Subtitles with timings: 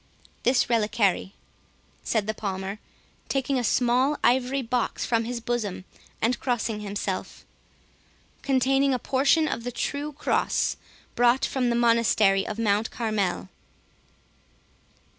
[0.41, 1.33] "This reliquary,"
[2.03, 2.79] said the Palmer,
[3.29, 5.85] taking a small ivory box from his bosom,
[6.23, 7.45] and crossing himself,
[8.41, 10.75] "containing a portion of the true cross,
[11.13, 13.49] brought from the Monastery of Mount Carmel."